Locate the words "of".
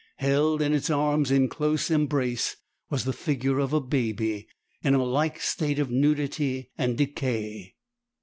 3.59-3.71, 5.77-5.91